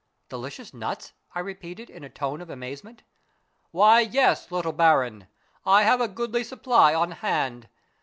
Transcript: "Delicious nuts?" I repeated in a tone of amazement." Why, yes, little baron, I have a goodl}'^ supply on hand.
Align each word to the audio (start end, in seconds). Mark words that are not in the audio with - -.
"Delicious 0.29 0.73
nuts?" 0.73 1.13
I 1.35 1.41
repeated 1.41 1.87
in 1.91 2.03
a 2.03 2.09
tone 2.09 2.41
of 2.41 2.49
amazement." 2.49 3.03
Why, 3.69 3.99
yes, 3.99 4.49
little 4.51 4.71
baron, 4.73 5.27
I 5.63 5.83
have 5.83 6.01
a 6.01 6.09
goodl}'^ 6.09 6.43
supply 6.43 6.95
on 6.95 7.11
hand. 7.11 7.69